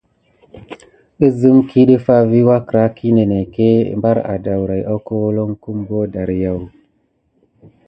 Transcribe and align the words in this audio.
Əzəm 1.25 1.57
kiy 1.69 1.85
ɗəfa 1.89 2.15
vi 2.29 2.39
agra 2.57 2.83
ki 2.95 3.07
ninegué 3.15 3.69
bar 4.01 4.17
adaora 4.33 4.75
aka 4.95 5.11
holokum 5.21 5.77
bo 5.87 5.99
dariyaku. 6.13 6.67